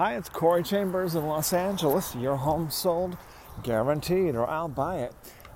Hi, 0.00 0.16
it's 0.16 0.30
Corey 0.30 0.62
Chambers 0.62 1.14
in 1.14 1.26
Los 1.26 1.52
Angeles. 1.52 2.14
Your 2.14 2.36
home 2.36 2.70
sold, 2.70 3.18
guaranteed, 3.62 4.34
or 4.34 4.48
I'll 4.48 4.66
buy 4.66 5.00
it. 5.00 5.12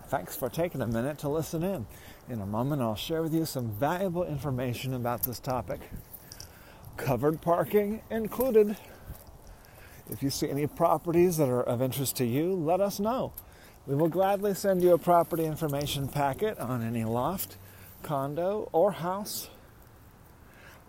Thanks 0.09 0.37
for 0.37 0.51
taking 0.51 0.83
a 0.83 0.87
minute 0.87 1.17
to 1.21 1.31
listen 1.31 1.63
in. 1.63 1.87
In 2.29 2.43
a 2.43 2.47
moment, 2.47 2.83
I'll 2.83 2.95
share 2.95 3.23
with 3.23 3.33
you 3.33 3.47
some 3.47 3.71
valuable 3.71 4.23
information 4.23 4.93
about 4.93 5.23
this 5.23 5.41
topic. 5.41 5.81
Covered 6.99 7.41
parking 7.41 8.03
included. 8.11 8.77
If 10.11 10.23
you 10.23 10.29
see 10.29 10.51
any 10.51 10.67
properties 10.67 11.39
that 11.39 11.49
are 11.49 11.63
of 11.63 11.81
interest 11.81 12.15
to 12.17 12.27
you, 12.27 12.53
let 12.53 12.83
us 12.83 13.01
know. 13.01 13.33
We 13.87 13.95
will 13.97 14.11
gladly 14.11 14.53
send 14.53 14.83
you 14.83 14.93
a 14.93 14.99
property 14.99 15.47
information 15.47 16.07
packet 16.07 16.59
on 16.59 16.83
any 16.83 17.05
loft, 17.05 17.57
condo, 18.03 18.69
or 18.73 18.93
house, 18.93 19.49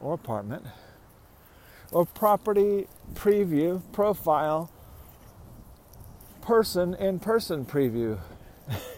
or 0.01 0.13
apartment, 0.13 0.65
or 1.95 2.05
property 2.05 2.87
preview, 3.13 3.81
profile, 3.93 4.69
person 6.41 6.93
in 6.95 7.17
person 7.19 7.63
preview, 7.63 8.19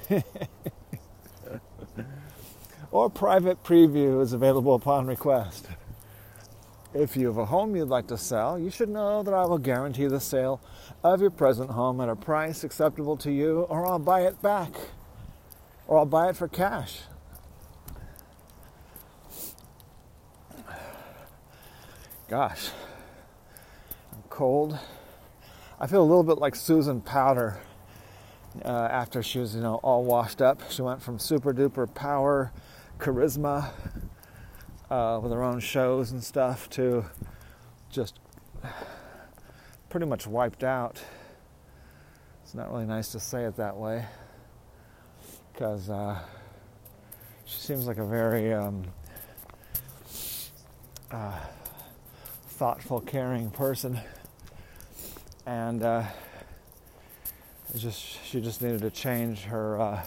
or 2.91 3.08
private 3.08 3.64
preview 3.64 4.20
is 4.20 4.34
available 4.34 4.74
upon 4.74 5.05
request. 5.05 5.68
If 6.96 7.16
you 7.16 7.28
have 7.28 7.38
a 7.38 7.46
home 7.46 7.76
you'd 7.76 7.88
like 7.88 8.08
to 8.08 8.18
sell, 8.18 8.58
you 8.58 8.72
should 8.72 8.90
know 8.90 9.22
that 9.22 9.32
I 9.32 9.46
will 9.46 9.60
guarantee 9.60 10.08
the 10.08 10.20
sale 10.20 10.60
of 11.04 11.22
your 11.22 11.30
present 11.30 11.70
home 11.70 12.02
at 12.02 12.10
a 12.10 12.16
price 12.16 12.64
acceptable 12.64 13.16
to 13.18 13.32
you, 13.32 13.62
or 13.70 13.86
I'll 13.86 14.00
buy 14.00 14.22
it 14.22 14.41
back, 14.41 14.72
or 15.86 16.00
I'll 16.00 16.05
buy 16.08 16.30
it 16.30 16.36
for 16.36 16.48
cash. 16.48 17.02
Gosh, 22.27 22.72
cold. 24.38 24.77
I 25.80 25.88
feel 25.88 26.04
a 26.04 26.05
little 26.05 26.22
bit 26.22 26.38
like 26.38 26.55
Susan 26.55 27.02
Powter 27.02 27.57
uh, 28.63 28.88
after 28.91 29.24
she 29.24 29.40
was, 29.40 29.55
you 29.55 29.62
know, 29.63 29.77
all 29.77 30.04
washed 30.04 30.43
up. 30.43 30.62
She 30.70 30.84
went 30.84 31.02
from 31.02 31.18
super 31.18 31.55
duper 31.55 31.91
power, 31.91 32.52
charisma, 32.99 33.71
uh, 34.91 35.20
with 35.24 35.32
her 35.32 35.41
own 35.41 35.60
shows 35.60 36.12
and 36.12 36.24
stuff 36.24 36.70
to 36.70 37.04
just 37.90 38.20
pretty 39.90 40.05
much 40.05 40.27
wiped 40.27 40.63
out. 40.63 41.02
It's 42.43 42.54
not 42.54 42.71
really 42.71 42.85
nice 42.85 43.12
to 43.13 43.20
say 43.20 43.46
it 43.46 43.55
that 43.55 43.76
way 43.76 44.05
because 45.52 45.90
uh, 45.90 46.20
she 47.46 47.58
seems 47.58 47.88
like 47.88 47.98
a 47.98 48.05
very 48.05 48.54
um, 48.54 48.84
uh, 51.10 51.40
thoughtful, 52.49 53.02
caring 53.02 53.49
person, 53.49 53.99
and 55.48 55.81
uh, 55.81 56.03
just 57.76 57.99
she 58.26 58.40
just 58.41 58.62
needed 58.62 58.81
to 58.81 58.91
change 58.91 59.45
her 59.45 59.79
uh, 59.79 60.05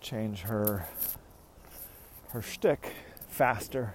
change 0.00 0.40
her 0.40 0.86
her 2.30 2.42
shtick 2.42 2.94
faster 3.28 3.94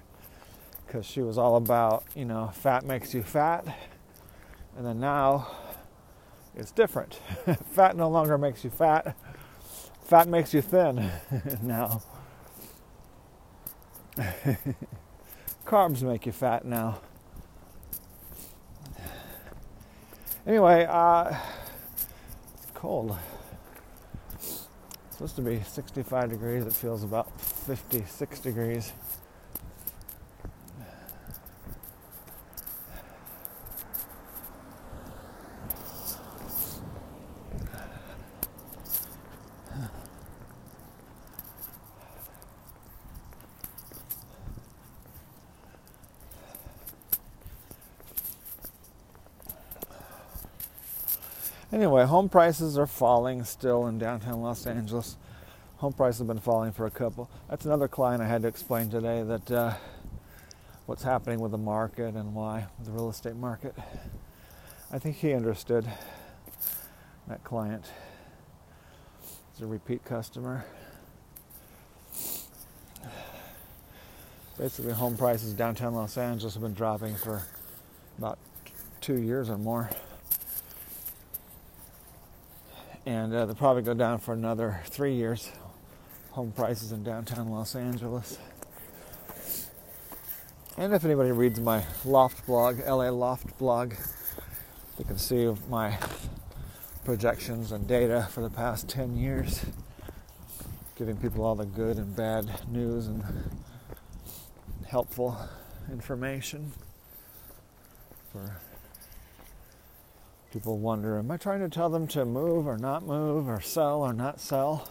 because 0.85 1.05
she 1.07 1.21
was 1.21 1.39
all 1.39 1.55
about, 1.55 2.03
you 2.15 2.23
know, 2.23 2.51
fat 2.53 2.85
makes 2.85 3.15
you 3.15 3.23
fat. 3.23 3.65
And 4.77 4.85
then 4.85 4.99
now 4.99 5.47
it's 6.55 6.71
different. 6.71 7.15
fat 7.71 7.97
no 7.97 8.09
longer 8.09 8.37
makes 8.37 8.63
you 8.63 8.69
fat, 8.69 9.15
fat 10.03 10.27
makes 10.27 10.53
you 10.53 10.61
thin 10.61 11.09
now. 11.63 12.03
Carbs 15.65 16.03
make 16.03 16.27
you 16.27 16.31
fat 16.31 16.63
now. 16.63 16.99
Anyway, 20.45 20.85
uh, 20.89 21.35
it's 22.55 22.71
cold 22.73 23.17
supposed 25.23 25.35
to 25.37 25.41
be 25.41 25.61
65 25.63 26.31
degrees. 26.31 26.65
It 26.65 26.73
feels 26.73 27.01
about 27.03 27.39
56 27.39 28.39
degrees. 28.41 28.91
Anyway, 51.73 52.05
home 52.05 52.29
prices 52.29 52.77
are 52.77 52.85
falling 52.85 53.43
still 53.43 53.87
in 53.87 53.97
downtown 53.97 54.43
Los 54.43 54.67
Angeles. 54.67 55.17
Home 55.77 55.91
prices 55.91 56.19
have 56.19 56.27
been 56.27 56.37
falling 56.37 56.71
for 56.71 56.85
a 56.85 56.91
couple. 56.91 57.31
That's 57.49 57.65
another 57.65 57.87
client 57.87 58.21
I 58.21 58.27
had 58.27 58.43
to 58.43 58.47
explain 58.47 58.91
today 58.91 59.23
that 59.23 59.51
uh, 59.51 59.73
what's 60.85 61.01
happening 61.01 61.39
with 61.39 61.49
the 61.49 61.57
market 61.57 62.13
and 62.13 62.35
why 62.35 62.67
the 62.85 62.91
real 62.91 63.09
estate 63.09 63.35
market. 63.35 63.73
I 64.91 64.99
think 64.99 65.15
he 65.15 65.33
understood. 65.33 65.87
That 67.27 67.43
client 67.43 67.85
is 69.55 69.61
a 69.61 69.65
repeat 69.65 70.05
customer. 70.05 70.65
Basically, 74.59 74.93
home 74.93 75.17
prices 75.17 75.53
downtown 75.53 75.95
Los 75.95 76.19
Angeles 76.19 76.53
have 76.53 76.61
been 76.61 76.75
dropping 76.75 77.15
for 77.15 77.41
about 78.19 78.37
two 79.01 79.19
years 79.19 79.49
or 79.49 79.57
more 79.57 79.89
and 83.05 83.33
uh, 83.33 83.45
they'll 83.45 83.55
probably 83.55 83.81
go 83.81 83.93
down 83.93 84.19
for 84.19 84.33
another 84.33 84.81
three 84.85 85.15
years. 85.15 85.51
Home 86.31 86.51
prices 86.51 86.91
in 86.91 87.03
downtown 87.03 87.49
Los 87.49 87.75
Angeles. 87.75 88.37
And 90.77 90.93
if 90.93 91.05
anybody 91.05 91.31
reads 91.31 91.59
my 91.59 91.83
Loft 92.03 92.45
blog, 92.47 92.79
LA 92.79 93.09
Loft 93.09 93.57
blog, 93.59 93.93
they 94.97 95.03
can 95.03 95.17
see 95.17 95.53
my 95.69 95.97
projections 97.05 97.71
and 97.71 97.87
data 97.87 98.27
for 98.31 98.41
the 98.41 98.49
past 98.49 98.89
10 98.89 99.15
years, 99.15 99.65
giving 100.95 101.17
people 101.17 101.43
all 101.43 101.55
the 101.55 101.65
good 101.65 101.97
and 101.97 102.15
bad 102.15 102.67
news 102.69 103.07
and 103.07 103.23
helpful 104.87 105.37
information 105.91 106.71
for 108.31 108.57
People 110.53 110.77
wonder, 110.77 111.17
am 111.17 111.31
I 111.31 111.37
trying 111.37 111.61
to 111.61 111.67
tell 111.67 111.89
them 111.89 112.05
to 112.09 112.25
move 112.25 112.67
or 112.67 112.77
not 112.77 113.07
move, 113.07 113.49
or 113.49 113.59
sell 113.59 114.03
or 114.03 114.13
not 114.13 114.39
sell? 114.39 114.87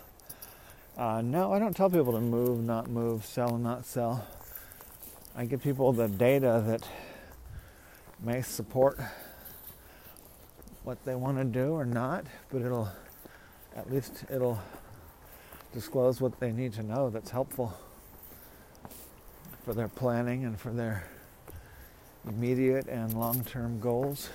Uh, 0.99 1.23
no, 1.23 1.53
I 1.53 1.61
don't 1.61 1.77
tell 1.77 1.89
people 1.89 2.15
to 2.15 2.21
move, 2.21 2.65
not 2.65 2.91
move, 2.91 3.25
sell, 3.25 3.57
not 3.59 3.87
sell. 3.87 4.27
I 5.37 5.45
give 5.45 5.63
people 5.63 5.93
the 5.93 6.09
data 6.09 6.65
that 6.67 6.89
may 8.25 8.43
support 8.43 8.99
what 10.83 10.99
they 11.05 11.15
want 11.15 11.39
to 11.39 11.45
do 11.45 11.75
or 11.75 11.85
not, 11.85 12.27
but 12.51 12.63
it'll 12.63 12.89
at 13.77 13.89
least 13.89 14.25
it'll 14.33 14.59
disclose 15.73 16.21
what 16.21 16.41
they 16.41 16.51
need 16.51 16.73
to 16.73 16.83
know 16.83 17.09
that's 17.09 17.31
helpful 17.31 17.73
for 19.65 19.75
their 19.75 19.87
planning 19.87 20.45
and 20.45 20.59
for 20.59 20.71
their 20.71 21.07
immediate 22.27 22.89
and 22.89 23.15
long-term 23.15 23.79
goals. 23.79 24.29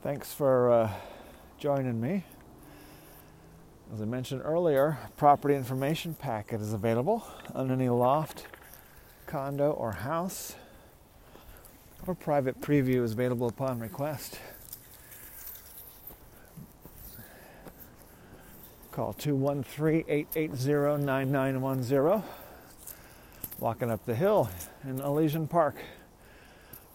Thanks 0.00 0.32
for 0.32 0.70
uh, 0.70 0.92
joining 1.58 2.00
me. 2.00 2.22
As 3.92 4.00
I 4.00 4.04
mentioned 4.04 4.42
earlier, 4.44 4.96
property 5.16 5.56
information 5.56 6.14
packet 6.14 6.60
is 6.60 6.72
available 6.72 7.26
on 7.52 7.72
any 7.72 7.88
loft, 7.88 8.46
condo, 9.26 9.72
or 9.72 9.90
house, 9.90 10.54
or 12.06 12.14
private 12.14 12.60
preview 12.60 13.02
is 13.02 13.10
available 13.10 13.48
upon 13.48 13.80
request. 13.80 14.38
Call 18.92 19.14
213 19.14 20.04
880 20.08 21.04
9910. 21.04 22.22
Walking 23.58 23.90
up 23.90 24.06
the 24.06 24.14
hill 24.14 24.48
in 24.84 25.00
Elysian 25.00 25.48
Park. 25.48 25.74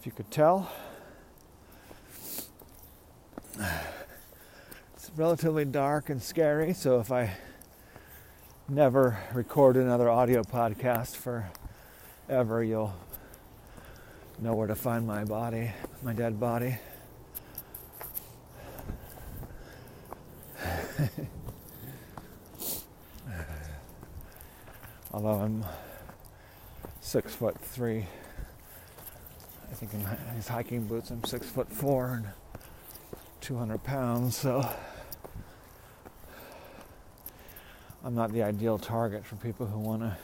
If 0.00 0.06
you 0.06 0.12
could 0.12 0.30
tell, 0.30 0.72
it's 3.58 5.10
relatively 5.16 5.64
dark 5.64 6.10
and 6.10 6.22
scary, 6.22 6.74
so 6.74 7.00
if 7.00 7.12
I 7.12 7.36
never 8.68 9.18
record 9.32 9.76
another 9.76 10.08
audio 10.08 10.42
podcast 10.42 11.14
for 11.16 11.50
ever, 12.28 12.64
you'll 12.64 12.94
know 14.40 14.54
where 14.54 14.66
to 14.66 14.74
find 14.74 15.06
my 15.06 15.24
body, 15.24 15.70
my 16.02 16.12
dead 16.12 16.40
body. 16.40 16.76
Although 25.12 25.40
I'm 25.40 25.64
six 27.00 27.34
foot 27.34 27.56
three. 27.60 28.06
I 29.70 29.74
think 29.74 29.94
in 29.94 30.00
his 30.34 30.48
hiking 30.48 30.86
boots, 30.86 31.10
I'm 31.10 31.22
six 31.24 31.48
foot 31.48 31.70
four 31.70 32.14
and 32.14 32.26
200 33.44 33.84
pounds, 33.84 34.34
so 34.34 34.66
I'm 38.02 38.14
not 38.14 38.32
the 38.32 38.42
ideal 38.42 38.78
target 38.78 39.22
for 39.26 39.36
people 39.36 39.66
who 39.66 39.78
want 39.80 40.00
to 40.00 40.16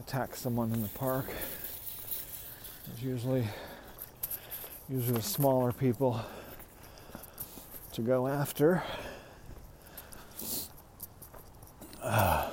attack 0.00 0.34
someone 0.34 0.72
in 0.72 0.80
the 0.80 0.88
park. 0.88 1.26
It's 2.90 3.02
usually 3.02 3.46
usually 4.88 5.18
the 5.18 5.22
smaller 5.22 5.72
people 5.72 6.18
to 7.92 8.00
go 8.00 8.26
after. 8.26 8.82
Uh, 12.02 12.48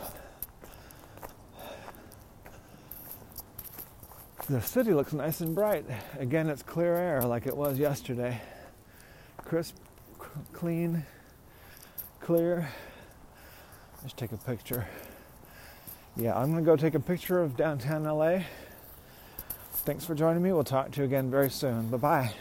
the 4.50 4.62
city 4.62 4.94
looks 4.94 5.14
nice 5.14 5.40
and 5.40 5.56
bright. 5.56 5.86
Again, 6.20 6.50
it's 6.50 6.64
clear 6.64 6.96
air 6.96 7.22
like 7.22 7.48
it 7.48 7.56
was 7.56 7.80
yesterday. 7.80 8.42
Crisp, 9.48 9.76
clean, 10.52 11.06
clear. 12.20 12.68
Let's 14.02 14.14
take 14.14 14.34
a 14.34 14.38
picture. 14.38 14.86
Yeah, 16.18 16.38
I'm 16.38 16.54
to 16.54 16.62
go 16.62 16.76
take 16.76 16.96
a 16.96 17.00
picture 17.00 17.42
of 17.42 17.56
downtown 17.56 18.04
LA. 18.04 18.40
Thanks 19.72 20.04
for 20.04 20.16
joining 20.16 20.44
me. 20.44 20.52
We'll 20.52 20.66
talk 20.66 20.92
to 20.92 21.00
you 21.00 21.06
again 21.06 21.32
very 21.32 21.50
soon. 21.50 21.90
Bye 21.90 21.98
bye. 21.98 22.34